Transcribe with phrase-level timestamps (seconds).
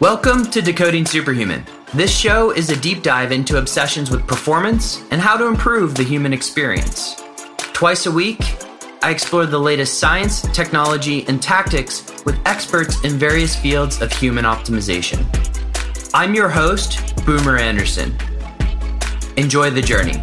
[0.00, 1.64] Welcome to Decoding Superhuman.
[1.94, 6.02] This show is a deep dive into obsessions with performance and how to improve the
[6.02, 7.22] human experience.
[7.72, 8.40] Twice a week,
[9.04, 14.44] I explore the latest science, technology, and tactics with experts in various fields of human
[14.44, 15.24] optimization.
[16.12, 18.18] I'm your host, Boomer Anderson.
[19.36, 20.20] Enjoy the journey.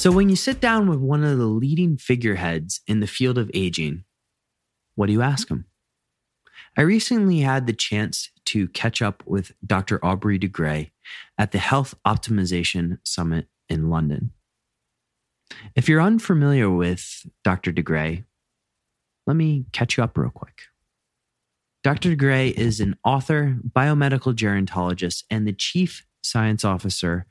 [0.00, 3.50] So, when you sit down with one of the leading figureheads in the field of
[3.52, 4.04] aging,
[4.94, 5.66] what do you ask them?
[6.74, 10.02] I recently had the chance to catch up with Dr.
[10.02, 10.92] Aubrey de Grey
[11.36, 14.30] at the Health Optimization Summit in London.
[15.76, 17.70] If you're unfamiliar with Dr.
[17.70, 18.24] de Grey,
[19.26, 20.62] let me catch you up real quick.
[21.84, 22.08] Dr.
[22.08, 27.26] de Grey is an author, biomedical gerontologist, and the chief science officer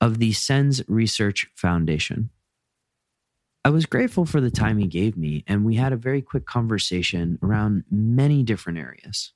[0.00, 2.30] of the SENS Research Foundation.
[3.64, 6.46] I was grateful for the time he gave me, and we had a very quick
[6.46, 9.32] conversation around many different areas.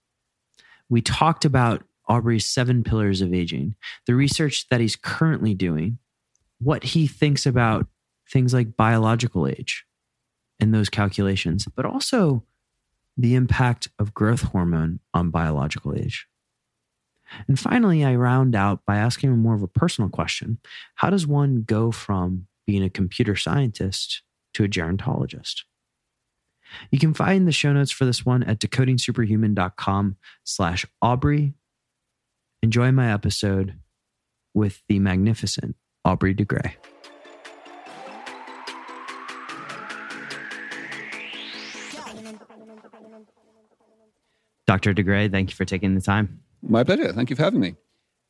[0.89, 3.75] We talked about Aubrey's seven pillars of aging,
[4.07, 5.99] the research that he's currently doing,
[6.59, 7.87] what he thinks about
[8.31, 9.85] things like biological age
[10.59, 12.45] and those calculations, but also
[13.17, 16.27] the impact of growth hormone on biological age.
[17.49, 20.59] And finally, I round out by asking more of a personal question
[20.97, 24.23] How does one go from being a computer scientist
[24.55, 25.63] to a gerontologist?
[26.91, 31.55] You can find the show notes for this one at decodingsuperhuman.com slash Aubrey.
[32.63, 33.79] Enjoy my episode
[34.55, 36.77] with the magnificent Aubrey de Grey.
[44.67, 44.95] Dr.
[44.95, 46.41] de Grey, thank you for taking the time.
[46.69, 47.13] My pleasure.
[47.13, 47.77] Thank you for having me.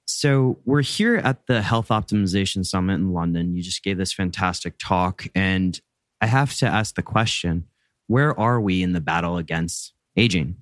[0.06, 3.54] So, we're here at the Health Optimization Summit in London.
[3.54, 5.26] You just gave this fantastic talk.
[5.34, 5.80] And
[6.20, 7.66] I have to ask the question
[8.06, 10.56] where are we in the battle against aging?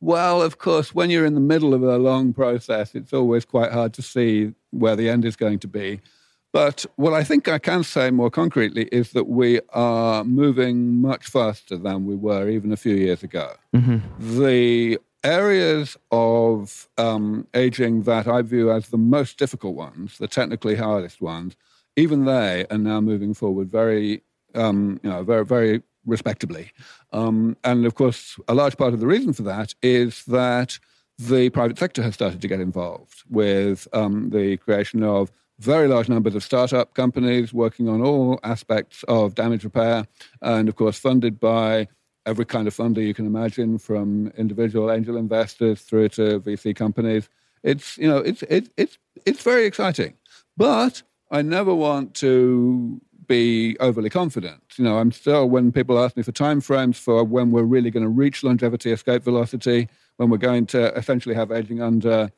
[0.00, 3.72] well, of course, when you're in the middle of a long process, it's always quite
[3.72, 6.00] hard to see where the end is going to be.
[6.52, 11.26] But what I think I can say more concretely is that we are moving much
[11.26, 13.54] faster than we were even a few years ago.
[13.74, 14.38] Mm-hmm.
[14.38, 20.76] The areas of um, aging that I view as the most difficult ones, the technically
[20.76, 21.56] hardest ones,
[21.96, 24.22] even they are now moving forward very,
[24.54, 26.72] um, you know, very, very respectably.
[27.12, 30.78] Um, and of course, a large part of the reason for that is that
[31.18, 36.08] the private sector has started to get involved with um, the creation of very large
[36.08, 40.06] numbers of startup companies working on all aspects of damage repair,
[40.40, 41.86] and of course, funded by
[42.30, 47.28] every kind of funder you can imagine, from individual angel investors through to VC companies.
[47.62, 48.96] It's you know it's it's it's
[49.26, 50.14] it's very exciting,
[50.56, 54.62] but I never want to be overly confident.
[54.76, 58.02] You know, I'm still when people ask me for timeframes for when we're really going
[58.02, 62.30] to reach longevity escape velocity, when we're going to essentially have aging under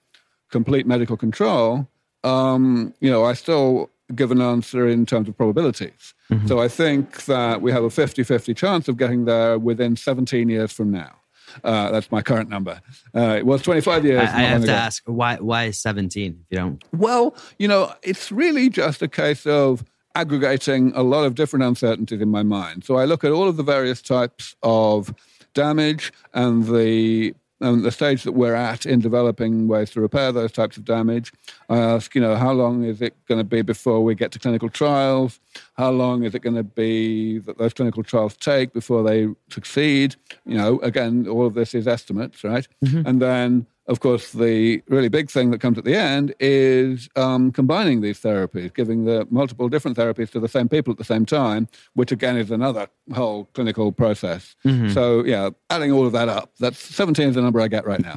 [0.50, 1.88] complete medical control.
[2.24, 6.14] Um, you know, I still give an answer in terms of probabilities.
[6.30, 6.46] Mm-hmm.
[6.46, 10.48] So I think that we have a 50 50 chance of getting there within 17
[10.48, 11.16] years from now.
[11.64, 12.80] Uh, that's my current number.
[13.14, 14.20] Uh, it was 25 years.
[14.20, 14.72] I, I have to ago.
[14.72, 16.82] ask, why, why 17 if you don't?
[16.92, 22.20] Well, you know, it's really just a case of aggregating a lot of different uncertainties
[22.20, 22.84] in my mind.
[22.84, 25.14] So I look at all of the various types of
[25.54, 30.52] damage and the um, the stage that we're at in developing ways to repair those
[30.52, 31.32] types of damage.
[31.68, 34.38] I ask, you know, how long is it going to be before we get to
[34.38, 35.40] clinical trials?
[35.74, 40.16] How long is it going to be that those clinical trials take before they succeed?
[40.44, 42.66] You know, again, all of this is estimates, right?
[42.84, 43.06] Mm-hmm.
[43.06, 47.52] And then of course, the really big thing that comes at the end is um,
[47.52, 51.26] combining these therapies, giving the multiple different therapies to the same people at the same
[51.26, 54.56] time, which again is another whole clinical process.
[54.64, 54.88] Mm-hmm.
[54.88, 58.00] So, yeah, adding all of that up, that's 17 is the number I get right
[58.00, 58.16] now.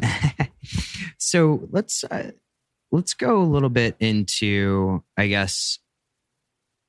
[1.17, 2.31] so let's uh,
[2.91, 5.79] let's go a little bit into, I guess,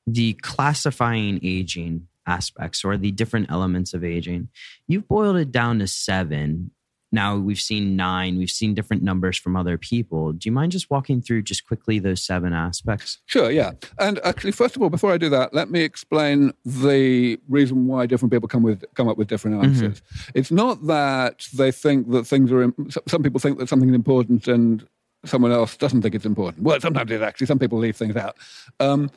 [0.07, 4.49] the classifying aging aspects or the different elements of aging.
[4.87, 6.71] You've boiled it down to seven
[7.13, 10.33] now we've seen nine, we've seen different numbers from other people.
[10.33, 13.19] Do you mind just walking through just quickly those seven aspects?
[13.27, 13.73] Sure, yeah.
[13.99, 18.07] And actually, first of all, before I do that, let me explain the reason why
[18.07, 19.67] different people come with come up with different mm-hmm.
[19.67, 20.01] answers.
[20.01, 20.39] Mm-hmm.
[20.39, 22.73] It's not that they think that things are.
[23.07, 24.87] Some people think that something's important and
[25.25, 26.65] someone else doesn't think it's important.
[26.65, 27.47] Well, sometimes it actually.
[27.47, 28.37] Some people leave things out.
[28.81, 29.11] Um,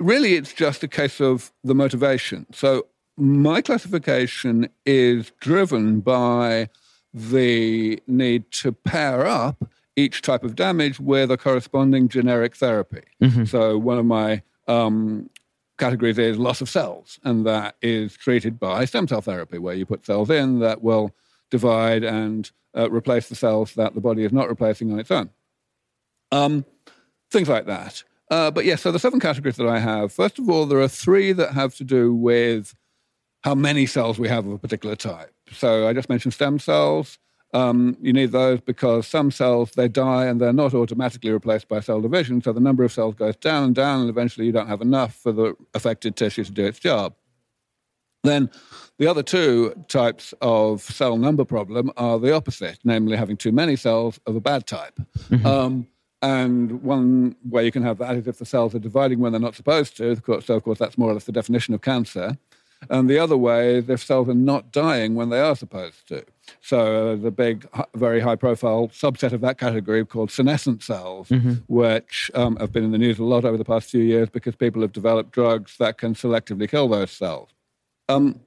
[0.00, 2.46] really, it's just a case of the motivation.
[2.52, 6.68] So my classification is driven by
[7.16, 9.64] the need to pair up
[9.96, 13.02] each type of damage with a corresponding generic therapy.
[13.22, 13.44] Mm-hmm.
[13.46, 15.30] So one of my um,
[15.78, 19.86] categories is loss of cells, and that is treated by stem cell therapy, where you
[19.86, 21.14] put cells in that will
[21.50, 25.30] divide and uh, replace the cells that the body is not replacing on its own.
[26.30, 26.66] Um,
[27.30, 28.04] things like that.
[28.30, 30.80] Uh, but yes, yeah, so the seven categories that I have, first of all, there
[30.80, 32.74] are three that have to do with
[33.42, 35.32] how many cells we have of a particular type.
[35.52, 37.18] So I just mentioned stem cells.
[37.54, 41.80] Um, you need those because some cells they die and they're not automatically replaced by
[41.80, 44.66] cell division, so the number of cells goes down and down, and eventually you don't
[44.66, 47.14] have enough for the affected tissue to do its job.
[48.24, 48.50] Then
[48.98, 53.76] the other two types of cell number problem are the opposite, namely having too many
[53.76, 54.98] cells of a bad type.
[55.30, 55.46] Mm-hmm.
[55.46, 55.86] Um,
[56.22, 59.40] and one way you can have that is if the cells are dividing when they're
[59.40, 60.16] not supposed to.
[60.42, 62.36] So, of course, that's more or less the definition of cancer.
[62.90, 66.24] And the other way is if cells are not dying when they are supposed to.
[66.60, 71.54] So uh, the big, very high-profile subset of that category called senescent cells, mm-hmm.
[71.66, 74.54] which um, have been in the news a lot over the past few years because
[74.54, 77.50] people have developed drugs that can selectively kill those cells.
[78.08, 78.40] Um,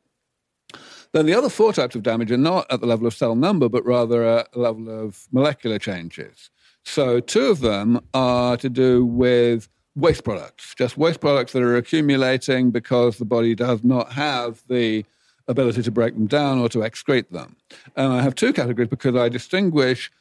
[1.12, 3.68] then the other four types of damage are not at the level of cell number,
[3.68, 6.52] but rather at the level of molecular changes.
[6.86, 9.70] So two of them are to do with
[10.00, 15.06] waste products, just waste products that are accumulating because the body does not have the
[15.48, 17.56] ability to break them down or to excrete them.
[17.96, 20.12] And I have two categories because I distinguish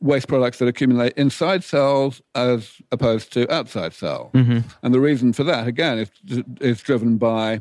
[0.00, 4.32] waste products that accumulate inside cells as opposed to outside cells.
[4.32, 4.58] Mm-hmm.
[4.82, 7.60] And the reason for that, again, is, is driven by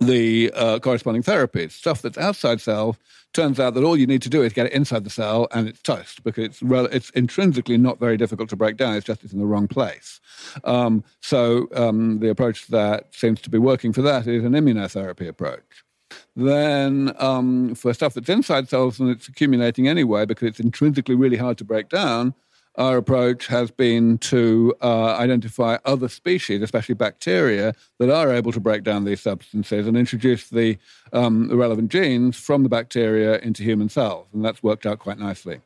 [0.00, 1.72] the uh, corresponding therapies.
[1.72, 2.96] Stuff that's outside cells
[3.32, 5.68] turns out that all you need to do is get it inside the cell and
[5.68, 8.94] it's toast because it's rel- it's intrinsically not very difficult to break down.
[8.94, 10.20] It's just it's in the wrong place.
[10.62, 15.28] Um, so um, the approach that seems to be working for that is an immunotherapy
[15.28, 15.84] approach.
[16.36, 21.36] Then um, for stuff that's inside cells and it's accumulating anyway because it's intrinsically really
[21.36, 22.34] hard to break down,
[22.76, 28.60] our approach has been to uh, identify other species, especially bacteria, that are able to
[28.60, 30.78] break down these substances and introduce the,
[31.12, 34.26] um, the relevant genes from the bacteria into human cells.
[34.32, 35.60] And that's worked out quite nicely.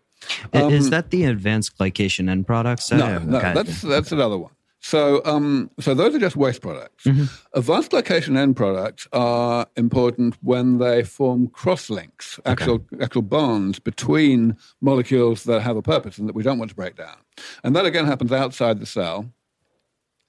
[0.52, 2.90] Um, Is that the advanced glycation end products?
[2.90, 4.50] No, no, that's, that's another one.
[4.80, 7.04] So, um, so those are just waste products.
[7.04, 7.24] Mm-hmm.
[7.54, 13.02] Advanced glycation end products are important when they form cross links, actual okay.
[13.02, 16.96] actual bonds between molecules that have a purpose and that we don't want to break
[16.96, 17.16] down.
[17.64, 19.32] And that again happens outside the cell,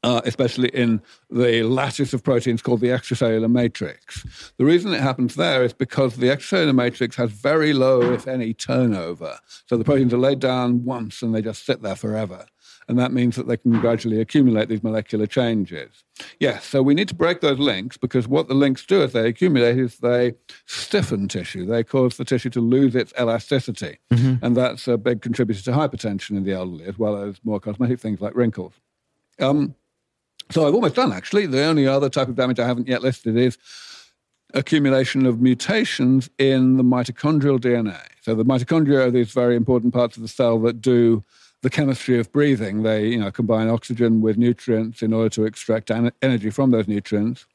[0.03, 4.51] uh, especially in the lattice of proteins called the extracellular matrix.
[4.57, 8.55] The reason it happens there is because the extracellular matrix has very low, if any,
[8.55, 9.37] turnover.
[9.67, 12.45] So the proteins are laid down once and they just sit there forever
[12.89, 16.03] and that means that they can gradually accumulate these molecular changes.
[16.39, 19.29] Yes, so we need to break those links because what the links do as they
[19.29, 20.33] accumulate is they
[20.65, 21.67] stiffen tissue.
[21.67, 24.43] They cause the tissue to lose its elasticity, mm-hmm.
[24.43, 27.99] and that's a big contributor to hypertension in the elderly, as well as more cosmetic
[27.99, 28.73] things like wrinkles.
[29.39, 29.75] Um,
[30.49, 31.45] so I've almost done actually.
[31.45, 33.59] The only other type of damage I haven't yet listed is
[34.55, 38.01] accumulation of mutations in the mitochondrial DNA.
[38.21, 41.23] So the mitochondria are these very important parts of the cell that do
[41.61, 42.83] the chemistry of breathing.
[42.83, 46.87] They, you know, combine oxygen with nutrients in order to extract an- energy from those
[46.87, 47.45] nutrients.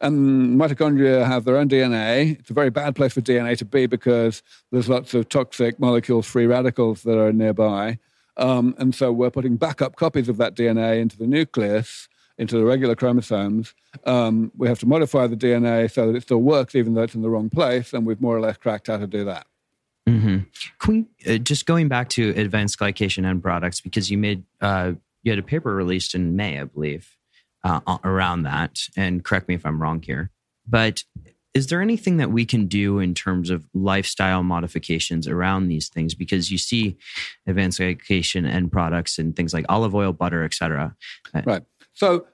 [0.00, 2.38] And mitochondria have their own DNA.
[2.38, 6.26] It's a very bad place for DNA to be because there's lots of toxic molecules,
[6.26, 7.98] free radicals that are nearby.
[8.36, 12.64] Um, and so we're putting backup copies of that DNA into the nucleus, into the
[12.64, 13.74] regular chromosomes.
[14.04, 17.14] Um, we have to modify the DNA so that it still works, even though it's
[17.14, 17.92] in the wrong place.
[17.92, 19.46] And we've more or less cracked how to do that.
[20.08, 20.33] Mm-hmm.
[20.86, 24.92] We, uh, just going back to advanced glycation end products, because you made uh,
[25.22, 27.16] you had a paper released in May, I believe,
[27.62, 28.80] uh, around that.
[28.96, 30.30] And correct me if I'm wrong here,
[30.66, 31.04] but
[31.54, 36.14] is there anything that we can do in terms of lifestyle modifications around these things?
[36.14, 36.96] Because you see
[37.46, 40.96] advanced glycation end products and things like olive oil, butter, etc.
[41.32, 41.62] Uh, right.
[41.92, 42.26] So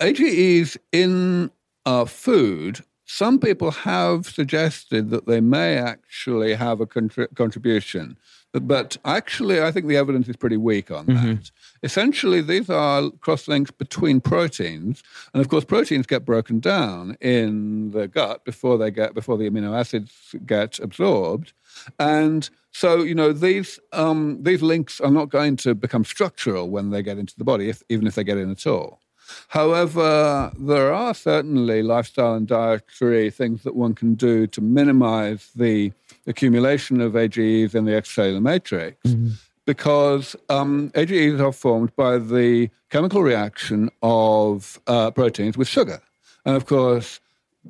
[0.00, 1.50] AGEs in
[1.84, 2.80] uh, food
[3.12, 8.16] some people have suggested that they may actually have a contri- contribution,
[8.54, 11.12] but actually, I think the evidence is pretty weak on that.
[11.12, 11.42] Mm-hmm.
[11.82, 15.02] Essentially, these are cross links between proteins,
[15.34, 19.48] and of course, proteins get broken down in the gut before they get before the
[19.48, 21.52] amino acids get absorbed,
[21.98, 26.88] and so you know these um, these links are not going to become structural when
[26.90, 29.02] they get into the body, if, even if they get in at all.
[29.48, 35.92] However, there are certainly lifestyle and dietary things that one can do to minimize the
[36.26, 38.96] accumulation of AGEs in the extracellular matrix.
[39.06, 39.30] Mm-hmm.
[39.64, 46.00] Because um, AGEs are formed by the chemical reaction of uh, proteins with sugar.
[46.44, 47.20] And of course,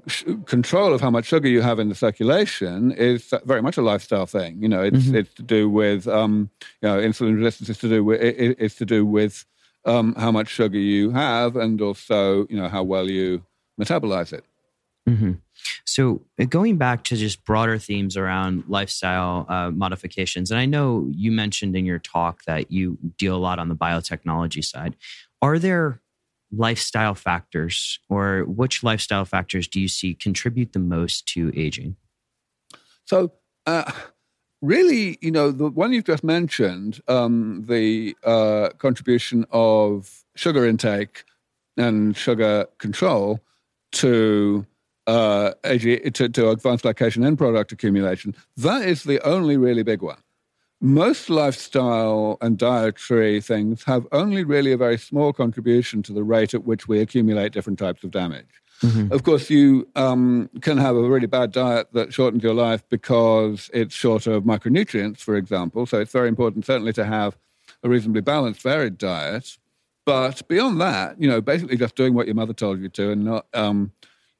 [0.06, 3.82] sh- control of how much sugar you have in the circulation is very much a
[3.82, 4.62] lifestyle thing.
[4.62, 5.16] You know, it's, mm-hmm.
[5.16, 6.48] it's to do with, um,
[6.80, 9.44] you know, insulin resistance is to do with, it, it's to do with
[9.84, 13.44] um, how much sugar you have and also, you know, how well you
[13.80, 14.44] metabolize it.
[15.08, 15.32] Mm-hmm.
[15.84, 21.08] So, uh, going back to just broader themes around lifestyle uh, modifications, and I know
[21.10, 24.94] you mentioned in your talk that you deal a lot on the biotechnology side.
[25.40, 26.00] Are there
[26.52, 31.96] lifestyle factors, or which lifestyle factors do you see contribute the most to aging?
[33.04, 33.32] So,
[33.66, 33.90] uh,
[34.62, 41.24] really, you know, the one you've just mentioned, um, the uh, contribution of sugar intake
[41.76, 43.40] and sugar control
[43.92, 44.64] to
[45.08, 50.18] uh, to, to advanced glycation end product accumulation, that is the only really big one.
[50.80, 56.54] Most lifestyle and dietary things have only really a very small contribution to the rate
[56.54, 58.61] at which we accumulate different types of damage.
[58.82, 59.12] Mm-hmm.
[59.12, 63.70] Of course, you um, can have a really bad diet that shortens your life because
[63.72, 65.86] it's short of micronutrients, for example.
[65.86, 67.36] So it's very important, certainly, to have
[67.82, 69.56] a reasonably balanced, varied diet.
[70.04, 73.24] But beyond that, you know, basically just doing what your mother told you to and
[73.24, 73.92] not um,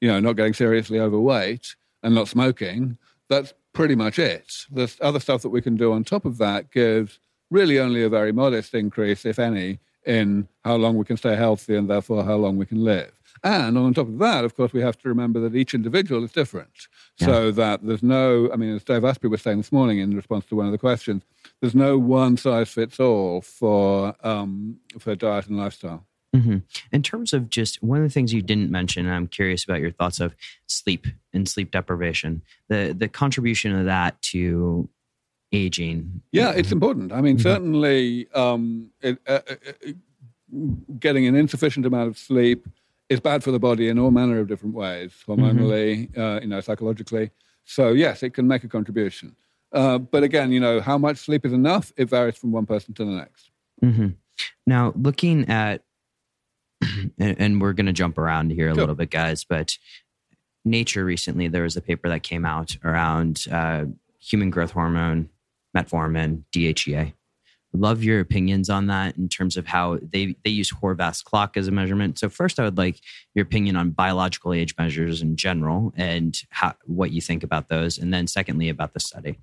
[0.03, 2.97] you know, not getting seriously overweight and not smoking,
[3.29, 4.65] that's pretty much it.
[4.69, 7.19] The other stuff that we can do on top of that gives
[7.49, 11.77] really only a very modest increase, if any, in how long we can stay healthy
[11.77, 13.13] and therefore how long we can live.
[13.43, 16.31] And on top of that, of course, we have to remember that each individual is
[16.31, 16.87] different.
[17.19, 17.27] Yeah.
[17.27, 20.45] So that there's no, I mean, as Dave Asprey was saying this morning in response
[20.45, 21.23] to one of the questions,
[21.59, 26.05] there's no one size fits all for, um, for diet and lifestyle.
[26.35, 26.59] Mm-hmm.
[26.91, 29.81] In terms of just one of the things you didn't mention, and I'm curious about
[29.81, 30.35] your thoughts of
[30.65, 34.89] sleep and sleep deprivation, the the contribution of that to
[35.51, 36.23] aging.
[36.31, 37.11] Yeah, it's important.
[37.11, 37.43] I mean, mm-hmm.
[37.43, 39.55] certainly, um, it, uh, uh,
[39.87, 39.91] uh,
[40.99, 42.67] getting an insufficient amount of sleep
[43.13, 46.21] is bad for the body in all manner of different ways, hormonally, mm-hmm.
[46.21, 47.31] uh, you know, psychologically.
[47.63, 49.35] So yes, it can make a contribution.
[49.71, 51.91] Uh, but again, you know, how much sleep is enough?
[51.97, 53.51] It varies from one person to the next.
[53.83, 54.09] Mm-hmm.
[54.67, 55.83] Now, looking at
[57.17, 59.77] and, and we're going to jump around here a little bit, guys, but
[60.65, 63.83] Nature recently, there was a paper that came out around uh,
[64.19, 65.29] human growth hormone,
[65.75, 67.13] metformin, DHEA.
[67.73, 71.67] Love your opinions on that in terms of how they, they use Horvath's clock as
[71.67, 72.19] a measurement.
[72.19, 72.99] So first, I would like
[73.33, 77.97] your opinion on biological age measures in general and how, what you think about those,
[77.97, 79.39] and then secondly about the study.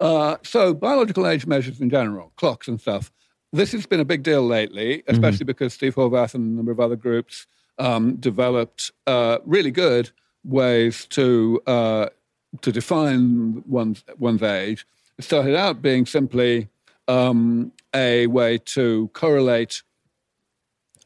[0.00, 3.12] Uh, so biological age measures in general, clocks and stuff.
[3.52, 5.12] This has been a big deal lately, mm-hmm.
[5.12, 5.46] especially mm-hmm.
[5.46, 7.46] because Steve Horvath and a number of other groups
[7.78, 10.10] um, developed uh, really good
[10.44, 12.08] ways to uh,
[12.60, 14.86] to define one's one's age.
[15.18, 16.68] It started out being simply
[17.08, 19.82] um, a way to correlate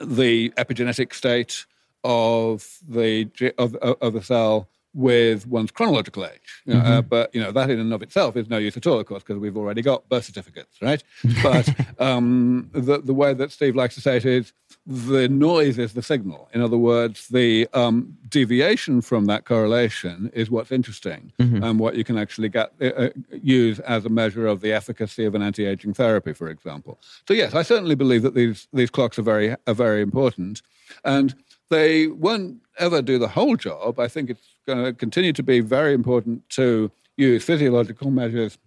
[0.00, 1.64] the epigenetic state
[2.04, 6.62] of the of, of the cell with one's chronological age.
[6.66, 6.92] You know, uh, mm-hmm.
[6.92, 9.06] uh, but you know that in and of itself is no use at all, of
[9.06, 11.02] course, because we've already got birth certificates, right?
[11.42, 11.68] but
[11.99, 14.52] um, the the way that Steve likes to say it is
[14.87, 16.49] the noise is the signal.
[16.52, 21.62] In other words, the um, deviation from that correlation is what's interesting mm-hmm.
[21.62, 25.25] and what you can actually get uh, uh, use as a measure of the efficacy
[25.25, 26.99] of an anti-aging therapy, for example.
[27.28, 30.62] So yes, I certainly believe that these these clocks are very are very important,
[31.04, 31.34] and
[31.70, 33.99] they won't ever do the whole job.
[33.99, 38.59] I think it's going to continue to be very important to use physiological measures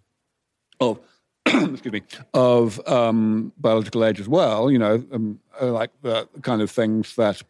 [0.80, 1.00] of
[1.46, 2.02] excuse me
[2.34, 4.72] of um, biological age as well.
[4.72, 7.42] You know, um, uh, like the kind of things that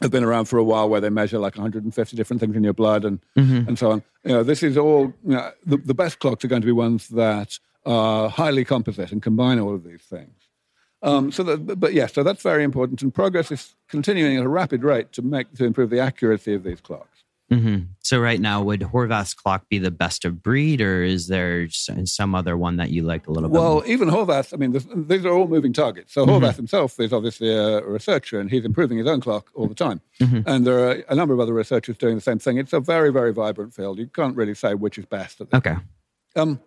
[0.00, 2.72] have been around for a while, where they measure like 150 different things in your
[2.72, 3.68] blood and mm-hmm.
[3.68, 4.02] and so on.
[4.24, 5.12] You know, this is all.
[5.24, 9.12] You know, the, the best clocks are going to be ones that are highly composite
[9.12, 10.34] and combine all of these things.
[11.04, 14.48] Um, so, that, but yes, so that's very important, and progress is continuing at a
[14.48, 17.11] rapid rate to make to improve the accuracy of these clocks.
[17.52, 17.84] Mm-hmm.
[18.00, 22.34] So right now, would Horvath's clock be the best of breed, or is there some
[22.34, 23.84] other one that you like a little well, bit?
[23.84, 24.54] Well, even Horvath.
[24.54, 24.72] I mean,
[25.06, 26.14] these are all moving targets.
[26.14, 26.44] So mm-hmm.
[26.44, 30.00] Horvath himself is obviously a researcher, and he's improving his own clock all the time.
[30.20, 30.48] Mm-hmm.
[30.48, 32.58] And there are a number of other researchers doing the same thing.
[32.58, 33.98] It's a very, very vibrant field.
[33.98, 35.42] You can't really say which is best.
[35.52, 35.76] okay.
[36.34, 36.60] Um,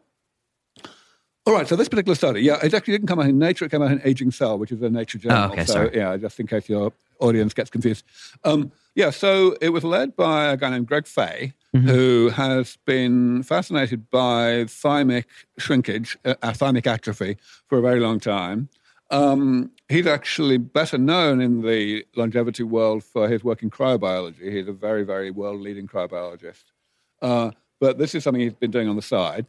[1.47, 3.71] all right, so this particular study, yeah, it actually didn't come out in Nature, it
[3.71, 5.49] came out in Aging Cell, which is a Nature journal.
[5.49, 5.95] Oh, okay, so, sorry.
[5.95, 8.03] yeah, just in case your audience gets confused.
[8.43, 11.87] Um, yeah, so it was led by a guy named Greg Fahy, mm-hmm.
[11.87, 15.25] who has been fascinated by thymic
[15.57, 17.37] shrinkage, uh, thymic atrophy,
[17.67, 18.69] for a very long time.
[19.11, 24.51] Um, he's actually better known in the longevity world for his work in cryobiology.
[24.51, 26.63] He's a very, very world leading cryobiologist.
[27.21, 29.45] Uh, but this is something he's been doing on the side.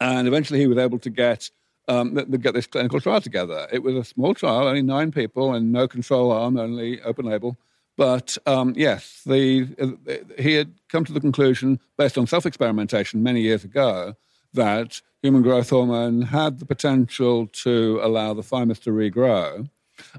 [0.00, 1.50] And eventually he was able to get
[1.86, 3.68] um, get this clinical trial together.
[3.70, 7.58] It was a small trial, only nine people, and no control arm, only open label.
[7.96, 13.22] But um, yes, the, uh, he had come to the conclusion, based on self experimentation
[13.22, 14.14] many years ago,
[14.52, 19.68] that human growth hormone had the potential to allow the thymus to regrow.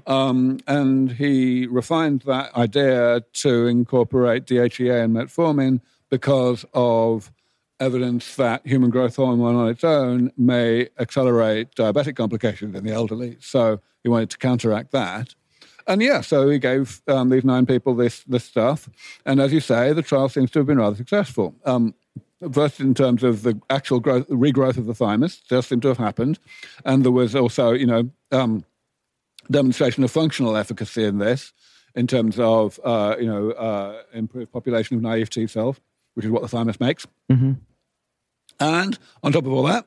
[0.06, 5.80] Um, and he refined that idea to incorporate DHEA and metformin
[6.10, 7.30] because of
[7.78, 13.36] evidence that human growth hormone on its own may accelerate diabetic complications in the elderly.
[13.40, 15.34] So he wanted to counteract that.
[15.86, 18.88] And yeah, so he gave um, these nine people this, this stuff.
[19.24, 21.54] And as you say, the trial seems to have been rather successful.
[21.64, 21.94] Um,
[22.52, 25.98] first, in terms of the actual growth, regrowth of the thymus, does seem to have
[25.98, 26.38] happened.
[26.84, 28.64] And there was also, you know, um,
[29.50, 31.52] demonstration of functional efficacy in this
[31.94, 35.80] in terms of, uh, you know, uh, improved population of naive T cells,
[36.14, 37.06] which is what the thymus makes.
[37.30, 37.52] Mm-hmm.
[38.58, 39.86] And on top of all that,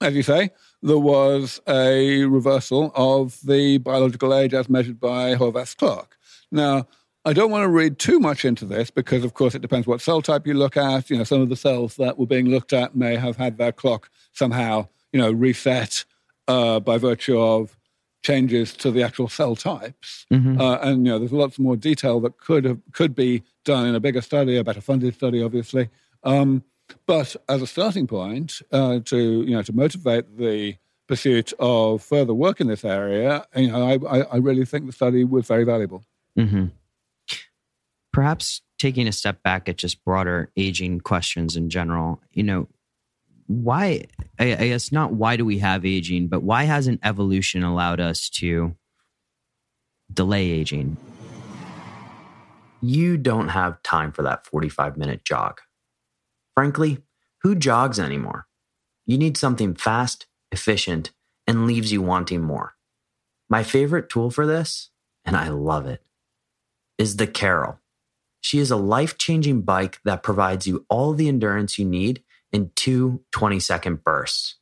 [0.00, 0.50] as you say,
[0.82, 6.16] there was a reversal of the biological age as measured by Horvath's clock.
[6.52, 6.86] Now,
[7.24, 10.00] I don't want to read too much into this because, of course, it depends what
[10.00, 11.10] cell type you look at.
[11.10, 13.72] You know, some of the cells that were being looked at may have had their
[13.72, 16.04] clock somehow, you know, reset
[16.46, 17.76] uh, by virtue of
[18.22, 20.26] changes to the actual cell types.
[20.32, 20.60] Mm-hmm.
[20.60, 23.94] Uh, and you know, there's lots more detail that could have could be done in
[23.94, 25.88] a bigger study, a better funded study, obviously.
[26.22, 26.62] Um,
[27.06, 30.76] but as a starting point uh, to you know to motivate the
[31.06, 35.24] pursuit of further work in this area, you know, I, I really think the study
[35.24, 36.04] was very valuable.
[36.36, 36.66] Mm-hmm.
[38.12, 42.68] Perhaps taking a step back at just broader aging questions in general, you know,
[43.46, 44.04] why,
[44.38, 48.28] I, I guess not why do we have aging, but why hasn't evolution allowed us
[48.30, 48.74] to
[50.12, 50.96] delay aging?
[52.82, 55.60] You don't have time for that 45 minute jog.
[56.56, 57.02] Frankly,
[57.42, 58.46] who jogs anymore?
[59.04, 61.12] You need something fast, efficient,
[61.46, 62.74] and leaves you wanting more.
[63.48, 64.90] My favorite tool for this,
[65.24, 66.02] and I love it,
[66.98, 67.78] is the Carol.
[68.40, 72.22] She is a life changing bike that provides you all the endurance you need
[72.52, 74.56] in two 20 second bursts.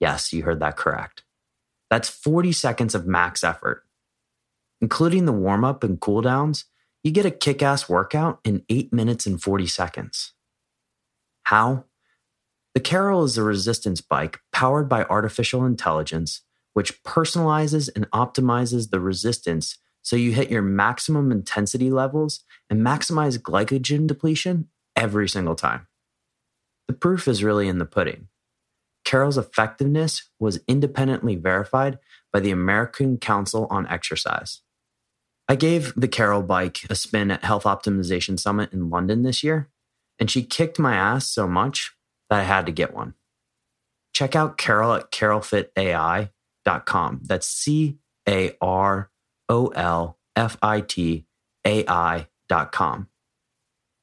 [0.00, 1.24] Yes, you heard that correct.
[1.90, 3.84] That's 40 seconds of max effort.
[4.80, 6.64] Including the warm up and cool downs,
[7.02, 10.32] you get a kick ass workout in 8 minutes and 40 seconds.
[11.48, 11.84] How?
[12.74, 16.42] The Carol is a resistance bike powered by artificial intelligence,
[16.74, 23.38] which personalizes and optimizes the resistance so you hit your maximum intensity levels and maximize
[23.38, 25.86] glycogen depletion every single time.
[26.86, 28.28] The proof is really in the pudding.
[29.06, 31.98] Carol's effectiveness was independently verified
[32.30, 34.60] by the American Council on Exercise.
[35.48, 39.70] I gave the Carol bike a spin at Health Optimization Summit in London this year,
[40.18, 41.94] and she kicked my ass so much
[42.28, 43.14] that I had to get one.
[44.12, 47.20] Check out Carol at carolfitai.com.
[47.24, 49.10] That's C A R
[49.48, 51.26] O L F I T
[51.66, 53.08] A I.com.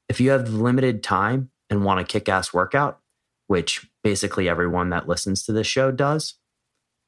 [0.08, 3.00] If you have limited time and want a kick ass workout,
[3.48, 6.34] which basically everyone that listens to this show does,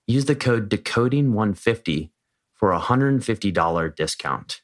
[0.06, 2.10] use the code decoding150
[2.54, 4.62] for a $150 discount.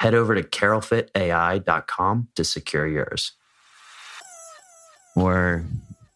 [0.00, 3.32] Head over to carolfitai.com to secure yours.
[5.14, 5.64] Or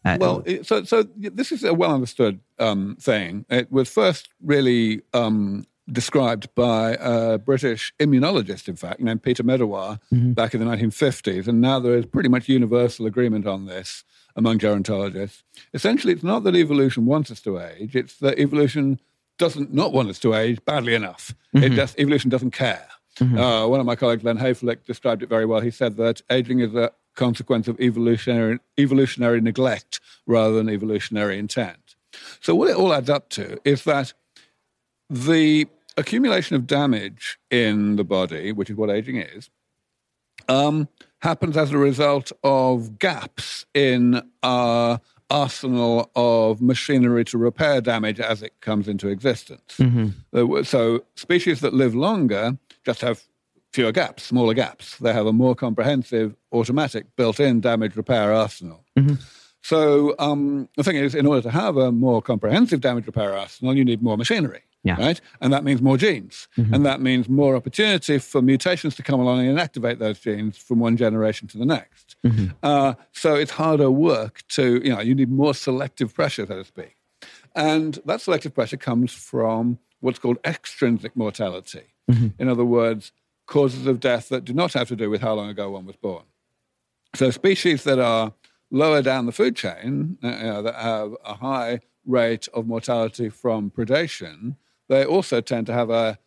[0.03, 3.45] uh, Well, it- so so this is a well understood um, thing.
[3.49, 9.99] It was first really um, described by a British immunologist, in fact, named Peter Medawar,
[10.11, 10.33] Mhm.
[10.33, 14.03] back in the 1950s, and now there is pretty much universal agreement on this
[14.35, 15.43] among gerontologists.
[15.75, 18.99] Essentially, it's not that evolution wants us to age; it's that evolution
[19.37, 21.35] doesn't not want us to age badly enough.
[21.53, 22.87] It just evolution doesn't care.
[23.21, 25.61] Uh, one of my colleagues, Len Hayflick, described it very well.
[25.61, 31.95] He said that aging is a consequence of evolutionary, evolutionary neglect rather than evolutionary intent.
[32.41, 34.13] So, what it all adds up to is that
[35.09, 39.49] the accumulation of damage in the body, which is what aging is,
[40.49, 40.87] um,
[41.19, 44.99] happens as a result of gaps in our
[45.29, 49.79] arsenal of machinery to repair damage as it comes into existence.
[50.33, 53.23] Uh, So, species that live longer just have
[53.73, 54.97] fewer gaps, smaller gaps.
[54.99, 58.85] They have a more comprehensive, automatic, built in damage repair arsenal.
[59.61, 63.75] So um, the thing is, in order to have a more comprehensive damage repair arsenal,
[63.75, 64.95] you need more machinery, Yeah.
[64.99, 65.19] right?
[65.41, 69.47] And that means more genes, and that means more opportunity for mutations to come along
[69.47, 72.15] and activate those genes from one generation to the next.
[72.61, 76.63] Uh, so it's harder work to, you know, you need more selective pressure, so to
[76.63, 76.95] speak,
[77.55, 81.81] and that selective pressure comes from what's called extrinsic mortality.
[82.07, 83.11] In other words,
[83.47, 85.95] causes of death that do not have to do with how long ago one was
[85.95, 86.23] born.
[87.15, 88.33] So species that are
[88.71, 93.29] lower down the food chain, uh, you know, that have a high rate of mortality
[93.29, 94.55] from predation,
[94.89, 96.19] they also tend to have a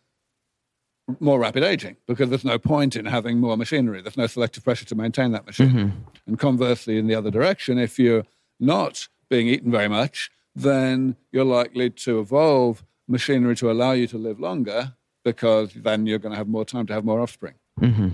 [1.19, 4.01] more rapid aging because there's no point in having more machinery.
[4.01, 5.91] There's no selective pressure to maintain that machinery.
[6.27, 8.25] And conversely, in the other direction, if you're
[8.59, 14.17] not being eaten very much, then you're likely to evolve machinery to allow you to
[14.17, 17.55] live longer because then you're going to have more time to have more offspring.
[17.79, 18.09] Mm-hmm.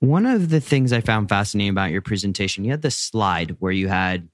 [0.00, 3.72] One of the things I found fascinating about your presentation, you had this slide where
[3.72, 4.28] you had,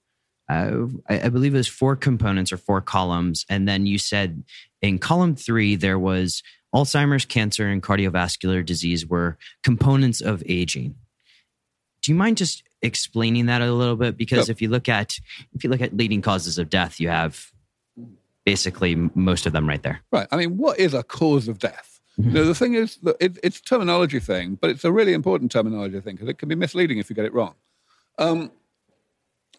[0.50, 3.46] uh, I, I believe it was four components or four columns.
[3.48, 4.44] And then you said
[4.82, 6.42] in column three, there was
[6.74, 10.96] Alzheimer's, cancer, and cardiovascular disease were components of aging.
[12.02, 14.18] Do you mind just explaining that a little bit?
[14.18, 15.16] Because if you look at
[15.54, 17.50] if you look at leading causes of death, you have
[18.44, 20.00] basically most of them right there.
[20.12, 20.28] Right.
[20.30, 22.00] I mean, what is a cause of death?
[22.18, 22.30] Mm-hmm.
[22.30, 25.50] You know, the thing is, it, it's a terminology thing, but it's a really important
[25.50, 27.54] terminology thing because it can be misleading if you get it wrong.
[28.18, 28.52] Um,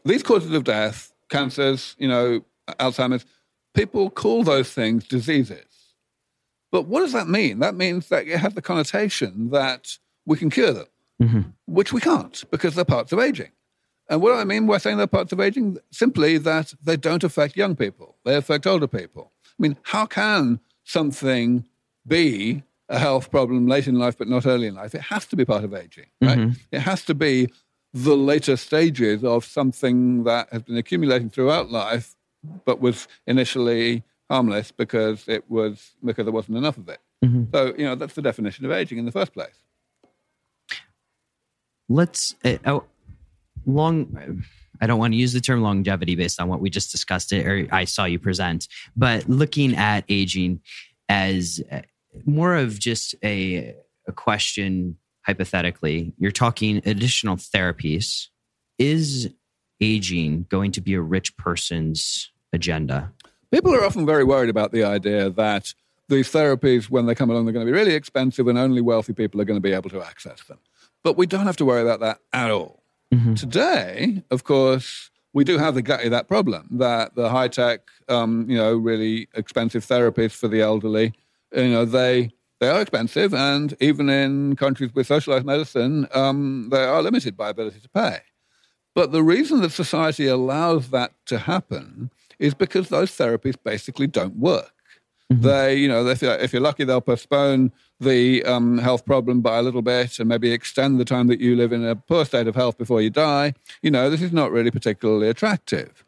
[0.05, 2.45] these causes of death, cancers, you know,
[2.79, 3.25] Alzheimer's,
[3.73, 5.65] people call those things diseases.
[6.71, 7.59] But what does that mean?
[7.59, 10.87] That means that it has the connotation that we can cure them,
[11.21, 11.41] mm-hmm.
[11.65, 13.51] which we can't because they're parts of aging.
[14.07, 15.77] And what do I mean by saying they're parts of aging?
[15.91, 19.31] Simply that they don't affect young people, they affect older people.
[19.45, 21.65] I mean, how can something
[22.07, 24.93] be a health problem late in life but not early in life.
[24.93, 26.37] It has to be part of aging, right?
[26.37, 26.59] Mm-hmm.
[26.71, 27.49] It has to be
[27.93, 32.15] the later stages of something that has been accumulating throughout life
[32.65, 36.99] but was initially harmless because it was because there wasn't enough of it.
[37.23, 37.43] Mm-hmm.
[37.53, 39.63] So, you know, that's the definition of aging in the first place.
[41.87, 42.83] Let's uh, oh,
[43.65, 44.43] long
[44.81, 47.45] I don't want to use the term longevity based on what we just discussed it
[47.45, 50.61] or I saw you present, but looking at aging
[51.07, 51.81] as uh,
[52.25, 53.75] more of just a,
[54.07, 56.13] a question hypothetically.
[56.17, 58.27] You're talking additional therapies.
[58.77, 59.29] Is
[59.81, 63.11] aging going to be a rich person's agenda?
[63.51, 65.73] People are often very worried about the idea that
[66.09, 69.13] these therapies, when they come along, they're going to be really expensive and only wealthy
[69.13, 70.59] people are going to be able to access them.
[71.03, 72.83] But we don't have to worry about that at all.
[73.13, 73.35] Mm-hmm.
[73.35, 78.57] Today, of course, we do have exactly that problem that the high tech, um, you
[78.57, 81.13] know, really expensive therapies for the elderly
[81.55, 86.83] you know, they they are expensive, and even in countries with socialized medicine, um, they
[86.83, 88.19] are limited by ability to pay.
[88.93, 94.37] But the reason that society allows that to happen is because those therapies basically don't
[94.37, 94.71] work.
[95.31, 95.41] Mm-hmm.
[95.41, 99.57] They, you know, if you're, if you're, lucky, they'll postpone the um, health problem by
[99.57, 102.47] a little bit and maybe extend the time that you live in a poor state
[102.47, 103.53] of health before you die.
[103.81, 106.03] You know, this is not really particularly attractive.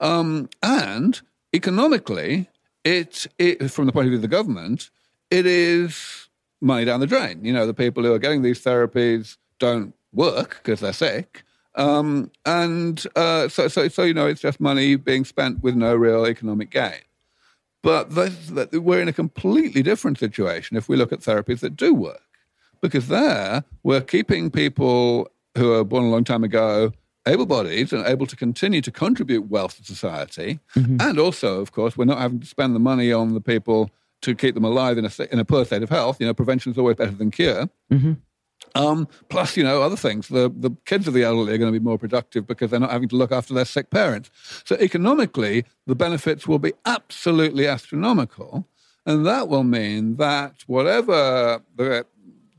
[0.00, 1.20] Um, and
[1.54, 2.48] economically,
[2.84, 4.90] it, it, from the point of view of the government,
[5.30, 6.28] it is
[6.60, 7.44] money down the drain.
[7.44, 11.44] You know, the people who are getting these therapies don't work because they're sick.
[11.76, 15.94] Um, and uh, so, so, so, you know, it's just money being spent with no
[15.94, 17.00] real economic gain.
[17.82, 18.12] But
[18.72, 22.20] we're in a completely different situation if we look at therapies that do work.
[22.82, 26.92] Because there, we're keeping people who were born a long time ago
[27.26, 30.58] able bodied and able to continue to contribute wealth to society.
[30.74, 30.96] Mm-hmm.
[31.00, 33.90] And also, of course, we're not having to spend the money on the people
[34.22, 36.20] to keep them alive in a, in a poor state of health.
[36.20, 37.68] You know, prevention is always better than cure.
[37.92, 38.12] Mm-hmm.
[38.74, 40.28] Um, plus, you know, other things.
[40.28, 42.90] The, the kids of the elderly are going to be more productive because they're not
[42.90, 44.30] having to look after their sick parents.
[44.64, 48.66] So, economically, the benefits will be absolutely astronomical.
[49.06, 52.06] And that will mean that whatever the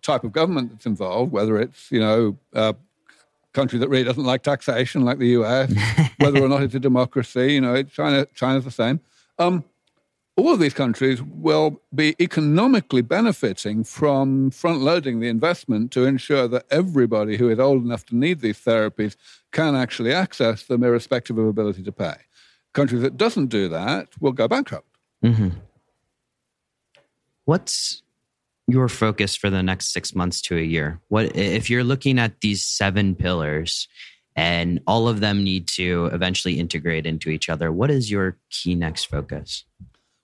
[0.02, 2.76] type of government that's involved, whether it's, you know, a
[3.54, 5.71] country that really doesn't like taxation, like the US,
[6.17, 7.54] whether or not it's a democracy.
[7.54, 9.00] You know, China, China's the same.
[9.38, 9.63] Um,
[10.38, 16.48] all of these countries will be economically benefiting from front loading the investment to ensure
[16.48, 19.15] that everybody who is old enough to need these therapies
[19.52, 22.15] can actually access them irrespective of ability to pay.
[22.74, 24.88] Countries that doesn't do that will go bankrupt.
[25.24, 25.50] Mm-hmm.
[27.46, 28.02] What's
[28.67, 31.02] your focus for the next six months to a year?
[31.10, 33.89] What if you're looking at these seven pillars
[34.36, 37.72] and all of them need to eventually integrate into each other?
[37.72, 39.65] What is your key next focus?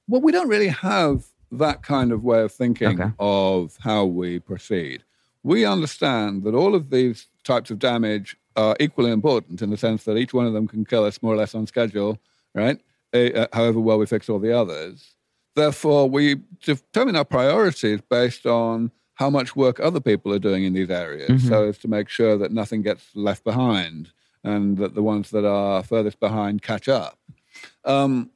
[0.08, 3.12] Well, we don't really have that kind of way of thinking okay.
[3.20, 5.04] of how we proceed.
[5.44, 10.04] We understand that all of these types of damage are equally important in the sense
[10.06, 12.20] that each one of them can kill us more or less on schedule,
[12.54, 12.80] right?
[13.14, 15.16] Uh, however well we fix all the others.
[15.56, 20.74] Therefore, we determine our priorities based on how much work other people are doing in
[20.74, 21.48] these areas mm-hmm.
[21.48, 24.12] so as to make sure that nothing gets left behind
[24.44, 27.18] and that the ones that are furthest behind catch up.
[27.86, 28.30] Um,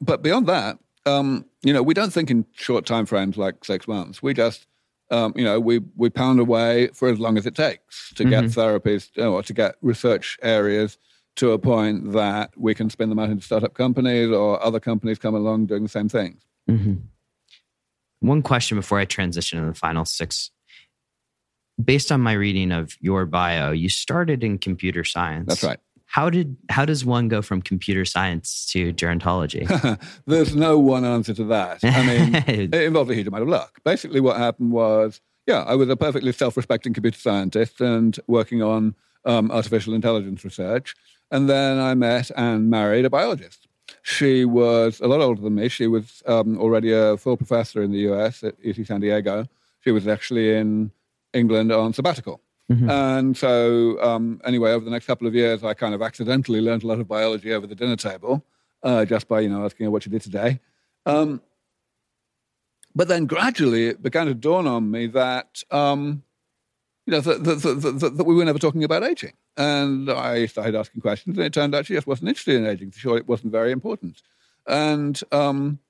[0.00, 3.88] but beyond that, um, you know, we don't think in short time frames like six
[3.88, 4.22] months.
[4.22, 4.66] We just,
[5.10, 8.30] um, you know, we, we pound away for as long as it takes to mm-hmm.
[8.30, 10.98] get therapies or to get research areas
[11.36, 15.18] to a point that we can spin them out into startup companies or other companies
[15.18, 16.42] come along doing the same things.
[16.68, 16.94] Mm-hmm.
[18.20, 20.50] One question before I transition to the final six.
[21.82, 25.46] Based on my reading of your bio, you started in computer science.
[25.48, 25.78] That's right.
[26.10, 29.64] How did how does one go from computer science to gerontology?
[30.26, 31.84] There's no one answer to that.
[31.84, 33.78] I mean, it involved a huge amount of luck.
[33.84, 38.96] Basically, what happened was, yeah, I was a perfectly self-respecting computer scientist and working on
[39.24, 40.96] um, artificial intelligence research,
[41.30, 43.68] and then I met and married a biologist.
[44.02, 45.68] She was a lot older than me.
[45.68, 48.42] She was um, already a full professor in the U.S.
[48.42, 49.46] at UC San Diego.
[49.84, 50.90] She was actually in
[51.32, 52.40] England on sabbatical.
[52.70, 52.88] Mm-hmm.
[52.88, 56.84] And so, um, anyway, over the next couple of years, I kind of accidentally learned
[56.84, 58.44] a lot of biology over the dinner table,
[58.84, 60.60] uh, just by you know asking her what she did today.
[61.04, 61.42] Um,
[62.94, 66.22] but then gradually, it began to dawn on me that um,
[67.06, 70.76] you know that, that, that, that, we were never talking about aging, and I started
[70.76, 72.92] asking questions, and it turned out she just wasn't interested in aging.
[72.92, 74.22] Sure, it wasn't very important,
[74.68, 75.80] and um,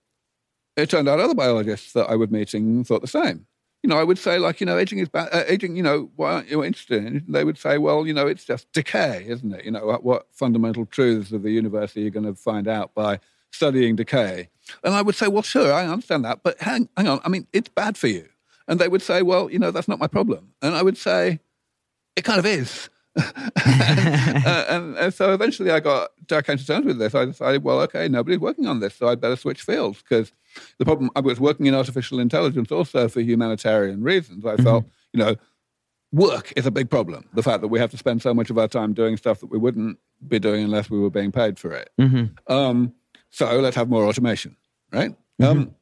[0.76, 3.46] it turned out other biologists that I was meeting thought the same
[3.82, 5.28] you know, I would say like, you know, aging is bad.
[5.32, 7.32] Uh, aging, you know, why aren't you interested in it?
[7.32, 9.64] They would say, well, you know, it's just decay, isn't it?
[9.64, 12.94] You know, what, what fundamental truths of the universe are you going to find out
[12.94, 14.48] by studying decay?
[14.84, 17.46] And I would say, well, sure, I understand that, but hang, hang on, I mean,
[17.52, 18.28] it's bad for you.
[18.68, 20.52] And they would say, well, you know, that's not my problem.
[20.62, 21.40] And I would say,
[22.16, 22.90] it kind of is.
[23.66, 27.14] And, uh, and, and, so eventually I got I came to terms with this.
[27.14, 30.33] I decided, well, okay, nobody's working on this, so I'd better switch fields because
[30.78, 34.44] the problem I was working in artificial intelligence also for humanitarian reasons.
[34.44, 34.62] I mm-hmm.
[34.62, 35.37] felt, you know,
[36.12, 37.28] work is a big problem.
[37.35, 39.50] The fact that we have to spend so much of our time doing stuff that
[39.50, 41.90] we wouldn't be doing unless we were being paid for it.
[42.00, 42.52] Mm-hmm.
[42.52, 42.94] Um,
[43.30, 44.56] so let's have more automation,
[44.92, 45.14] right?
[45.40, 45.44] Mm-hmm.
[45.44, 45.74] Um,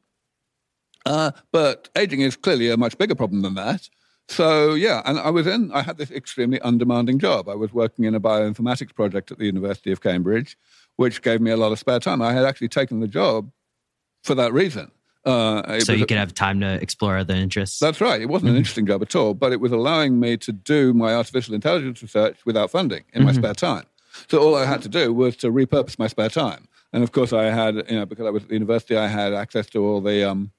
[1.05, 3.89] uh, but aging is clearly a much bigger problem than that.
[4.29, 5.71] So yeah, and I was in.
[5.71, 7.49] I had this extremely undemanding job.
[7.49, 10.55] I was working in a bioinformatics project at the University of Cambridge,
[10.97, 12.21] which gave me a lot of spare time.
[12.21, 13.51] I had actually taken the job
[14.23, 14.91] for that reason.
[15.25, 17.79] Uh, so you could have time to explore other interests.
[17.79, 18.21] That's right.
[18.21, 18.59] It wasn't an mm-hmm.
[18.59, 22.37] interesting job at all, but it was allowing me to do my artificial intelligence research
[22.45, 23.27] without funding in mm-hmm.
[23.27, 23.85] my spare time.
[24.27, 26.67] So all I had to do was to repurpose my spare time.
[26.93, 29.33] And of course, I had, you know, because I was at the university, I had
[29.33, 30.51] access to all the um,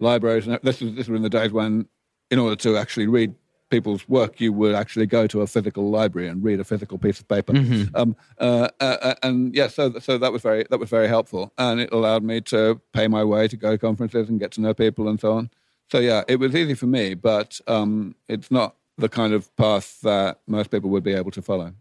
[0.00, 0.46] libraries.
[0.46, 1.88] And this was, this was in the days when
[2.30, 3.34] in order to actually read
[3.70, 7.20] people's work, you would actually go to a physical library and read a physical piece
[7.20, 7.52] of paper.
[7.52, 7.94] Mm-hmm.
[7.94, 11.52] Um, uh, uh, uh, and yeah, so so that was very that was very helpful,
[11.58, 14.60] and it allowed me to pay my way to go to conferences and get to
[14.60, 15.50] know people and so on.
[15.90, 20.00] So yeah, it was easy for me, but um, it's not the kind of path
[20.02, 21.72] that most people would be able to follow.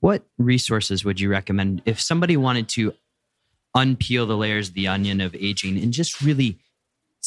[0.00, 2.94] What resources would you recommend if somebody wanted to
[3.76, 6.58] unpeel the layers of the onion of aging and just really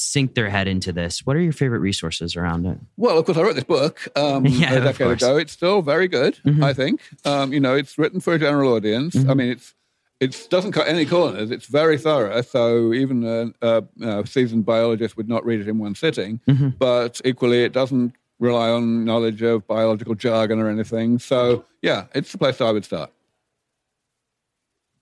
[0.02, 2.78] sink their head into this, what are your favorite resources around it?
[2.98, 5.38] Well, of course, I wrote this book um, yeah, a decade ago.
[5.38, 6.64] It's still very good, mm-hmm.
[6.64, 7.02] I think.
[7.26, 9.16] Um, you know, it's written for a general audience.
[9.16, 9.30] Mm-hmm.
[9.30, 9.74] I mean, it's
[10.20, 11.50] it doesn't cut any corners.
[11.50, 12.42] It's very thorough.
[12.44, 16.40] So even a, a, a seasoned biologist would not read it in one sitting.
[16.48, 16.70] Mm-hmm.
[16.78, 21.18] But equally, it doesn't rely on knowledge of biological jargon or anything.
[21.18, 23.12] So yeah, it's the place I would start.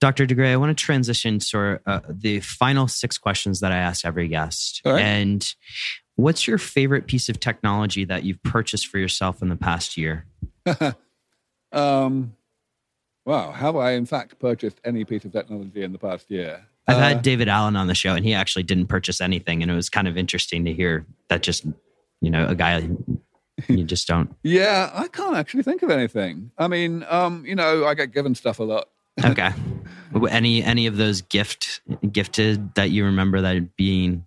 [0.00, 0.24] Dr.
[0.24, 4.04] de Grey, I want to transition to uh, the final six questions that I ask
[4.04, 4.80] every guest.
[4.84, 5.02] Right.
[5.02, 5.54] And
[6.16, 10.24] what's your favorite piece of technology that you've purchased for yourself in the past year?
[11.72, 12.34] um,
[13.26, 16.64] wow, have I in fact purchased any piece of technology in the past year?
[16.88, 19.70] I've uh, had David Allen on the show, and he actually didn't purchase anything, and
[19.70, 21.66] it was kind of interesting to hear that just
[22.22, 22.88] you know a guy
[23.68, 24.34] you just don't.
[24.42, 26.52] yeah, I can't actually think of anything.
[26.56, 28.88] I mean, um, you know, I get given stuff a lot
[29.24, 29.50] okay.
[30.28, 34.24] Any any of those gift gifted that you remember that being?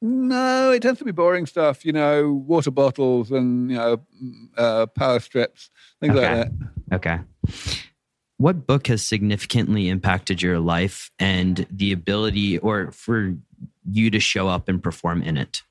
[0.00, 1.84] No, it tends to be boring stuff.
[1.84, 4.00] You know, water bottles and you know,
[4.56, 5.70] uh, power strips,
[6.00, 6.38] things okay.
[6.40, 6.50] like
[6.90, 6.94] that.
[6.94, 7.18] Okay.
[8.36, 13.34] What book has significantly impacted your life and the ability, or for
[13.90, 15.62] you to show up and perform in it?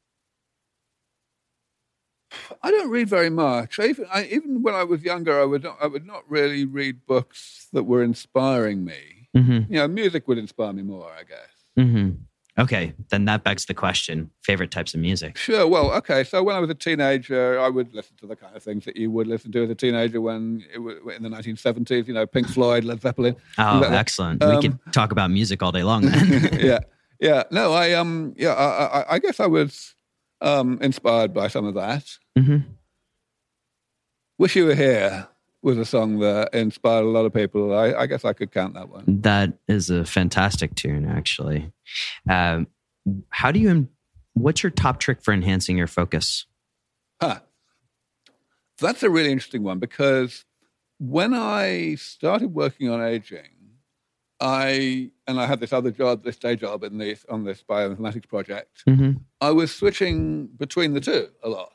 [2.63, 3.79] I don't read very much.
[3.79, 6.65] I even, I, even when I was younger, I would not, I would not really
[6.65, 9.22] read books that were inspiring me.
[9.35, 9.73] Mm-hmm.
[9.73, 11.49] You know, music would inspire me more, I guess.
[11.77, 12.11] Mm-hmm.
[12.55, 15.37] Okay, then that begs the question: favorite types of music?
[15.37, 15.67] Sure.
[15.67, 16.23] Well, okay.
[16.23, 18.95] So when I was a teenager, I would listen to the kind of things that
[18.95, 22.07] you would listen to as a teenager when it was in the 1970s.
[22.07, 23.35] You know, Pink Floyd, Led Zeppelin.
[23.57, 24.43] Oh, excellent.
[24.43, 26.03] Um, we could talk about music all day long.
[26.13, 26.59] Then.
[26.59, 26.79] yeah,
[27.19, 27.43] yeah.
[27.49, 28.53] No, I um, yeah.
[28.53, 29.95] I, I, I guess I was
[30.39, 32.05] um, inspired by some of that.
[32.37, 32.69] Mm-hmm.
[34.37, 35.27] Wish You Were Here
[35.63, 37.73] was a song that inspired a lot of people.
[37.73, 39.05] I, I, guess I could count that one.
[39.07, 41.71] That is a fantastic tune, actually.
[42.29, 42.67] Um,
[43.29, 43.87] how do you,
[44.33, 46.45] what's your top trick for enhancing your focus?
[47.21, 47.39] Huh.
[48.79, 50.45] That's a really interesting one because
[50.99, 53.49] when I started working on aging,
[54.39, 58.27] I and I had this other job, this day job in this on this bioinformatics
[58.27, 58.83] project.
[58.87, 59.19] Mm-hmm.
[59.39, 61.71] I was switching between the two a lot,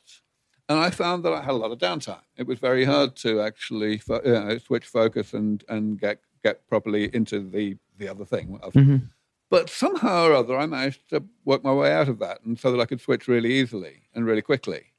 [0.69, 2.23] and I found that I had a lot of downtime.
[2.37, 7.15] It was very hard to actually you know, switch focus and and get get properly
[7.15, 8.59] into the the other thing.
[8.75, 9.11] Mhm.
[9.51, 12.71] But somehow or other, I managed to work my way out of that, and so
[12.73, 14.93] that I could switch really easily and really quickly.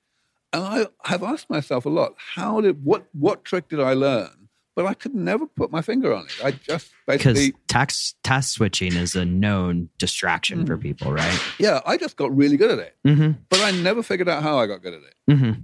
[0.53, 4.48] And I have asked myself a lot: How did what what trick did I learn?
[4.79, 6.39] But I could never put my finger on it.
[6.41, 11.37] I just Because basically, tax task switching is a known distraction for people, right?
[11.59, 12.95] yeah, I just got really good at it.
[13.05, 13.41] Mm-hmm.
[13.49, 15.15] But I never figured out how I got good at it.
[15.29, 15.61] Mm-hmm.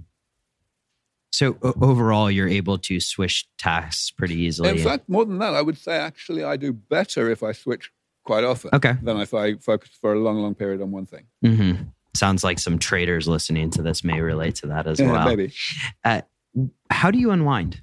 [1.32, 4.68] So o- overall, you're able to switch tasks pretty easily.
[4.68, 7.90] In fact, more than that, I would say actually I do better if I switch
[8.26, 8.96] quite often okay.
[9.02, 11.24] than if I focus for a long, long period on one thing.
[11.42, 11.84] Mm-hmm.
[12.14, 15.26] Sounds like some traders listening to this may relate to that as Yeah, well.
[15.26, 15.54] maybe.
[16.90, 17.80] How do you unwind?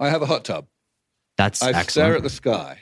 [0.00, 0.66] I have a hot tub.
[1.36, 1.90] That's I excellent.
[1.90, 2.80] stare at the sky.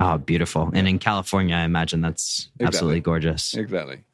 [0.00, 0.70] oh, beautiful.
[0.74, 2.66] And in California, I imagine that's Exactly.
[2.66, 3.54] absolutely gorgeous.
[3.54, 4.04] Exactly.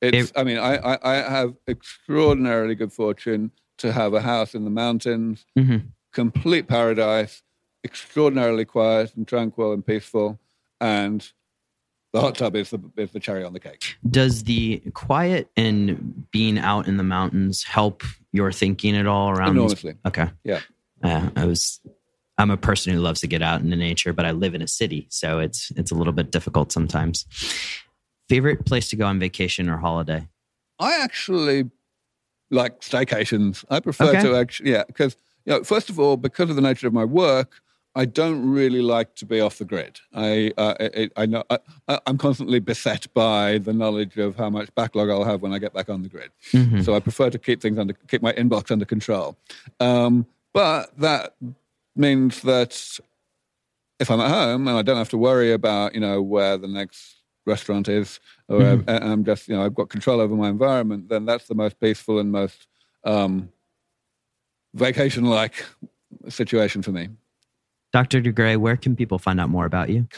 [0.00, 0.32] It's.
[0.36, 4.70] I mean, I, I, I have extraordinarily good fortune to have a house in the
[4.70, 5.78] mountains, hmm
[6.12, 7.42] complete paradise,
[7.84, 10.38] extraordinarily quiet and tranquil and peaceful,
[10.80, 11.30] and
[12.12, 13.96] the hot tub is the is the cherry on the cake.
[14.08, 18.02] Does the quiet and being out in the mountains help
[18.32, 19.50] your thinking at all around?
[19.56, 19.94] Enormously.
[20.06, 20.28] Okay.
[20.44, 20.60] Yeah.
[21.02, 21.80] Uh, I was.
[22.40, 24.68] I'm a person who loves to get out into nature, but I live in a
[24.68, 27.26] city, so it's it's a little bit difficult sometimes.
[28.28, 30.28] Favorite place to go on vacation or holiday?
[30.78, 31.70] I actually
[32.50, 33.64] like staycations.
[33.70, 34.22] I prefer Okay.
[34.22, 37.04] to actually, yeah, because you know, first of all, because of the nature of my
[37.04, 37.60] work,
[37.96, 39.98] I don't really like to be off the grid.
[40.14, 41.58] I, uh, I, I know I,
[42.06, 45.72] I'm constantly beset by the knowledge of how much backlog I'll have when I get
[45.74, 46.30] back on the grid.
[46.52, 46.84] Mhm.
[46.84, 49.36] So I prefer to keep things under, keep my inbox under control.
[49.80, 50.26] Um,
[50.58, 51.36] but that
[51.94, 52.98] means that
[54.00, 56.66] if I'm at home and I don't have to worry about, you know, where the
[56.66, 58.18] next restaurant is,
[58.48, 58.84] or Mhm.
[58.88, 62.18] I'm just, you know, I've got control over my environment, then that's the most peaceful
[62.18, 62.66] and most
[63.04, 63.52] um,
[64.74, 65.64] vacation-like
[66.28, 67.08] situation for me.
[67.92, 68.20] Dr.
[68.20, 70.08] de Grey, where can people find out more about you?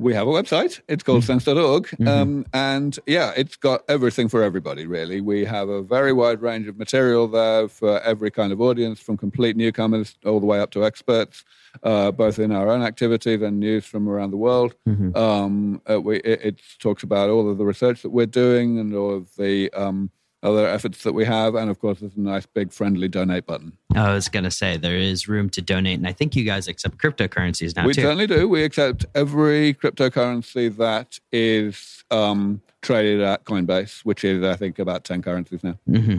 [0.00, 0.80] We have a website.
[0.88, 1.88] It's called sens.org.
[1.88, 2.06] Mhm.
[2.08, 5.20] Um, and yeah, it's got everything for everybody, really.
[5.20, 9.16] We have a very wide range of material there for every kind of audience, from
[9.16, 11.44] complete newcomers all the way up to experts,
[11.82, 14.76] uh, both in our own activities and news from around the world.
[14.88, 15.16] Mhm.
[15.16, 18.94] Um, uh, we, it, it talks about all of the research that we're doing and
[18.94, 20.10] all of the um,
[20.42, 21.54] other efforts that we have.
[21.54, 23.72] And of course, there's a nice, big, friendly donate button.
[23.94, 26.68] I was going to say there is room to donate, and I think you guys
[26.68, 28.02] accept cryptocurrencies now we too.
[28.02, 28.48] certainly do.
[28.48, 35.04] We accept every cryptocurrency that is um, traded at Coinbase, which is, I think, about
[35.04, 35.78] 10 currencies now.
[35.86, 36.16] hmm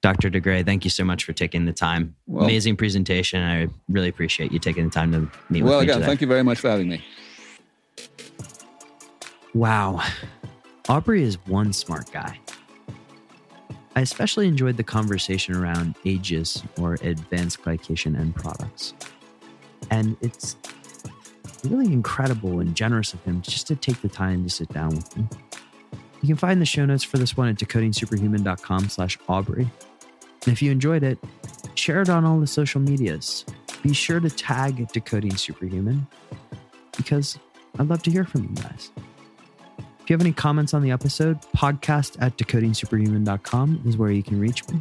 [0.00, 0.30] Dr.
[0.30, 2.14] de Grey, thank you so much for taking the time.
[2.28, 3.42] Well- Amazing presentation.
[3.42, 6.06] I really appreciate you taking the time to meet Well, with me Well, again, today.
[6.06, 7.04] thank you very much for having me.
[9.54, 10.02] Wow.
[10.88, 12.38] Aubrey is one smart guy.
[13.96, 18.92] I especially enjoyed the conversation around AGEs or advanced glycation end products.
[19.90, 20.54] And it's
[21.64, 25.16] really incredible and generous of him just to take the time to sit down with
[25.16, 25.24] me.
[26.20, 29.70] You can find the show notes for this one at decodingsuperhuman.com slash Aubrey.
[30.44, 31.18] And if you enjoyed it,
[31.74, 33.46] share it on all the social medias.
[33.82, 36.06] Be sure to tag Decoding Superhuman
[36.98, 37.38] because
[37.78, 38.90] I'd love to hear from you guys.
[40.06, 44.38] If you have any comments on the episode, podcast at decodingsuperhuman.com is where you can
[44.38, 44.80] reach me.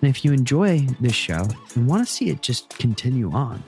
[0.00, 3.62] And if you enjoy this show and want to see it just continue on,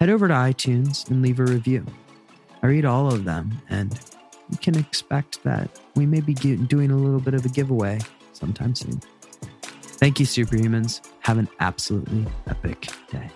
[0.00, 1.84] head over to iTunes and leave a review.
[2.62, 3.92] I read all of them, and
[4.48, 7.98] you can expect that we may be doing a little bit of a giveaway
[8.32, 8.98] sometime soon.
[9.82, 11.06] Thank you, Superhumans.
[11.20, 13.30] Have an absolutely epic day.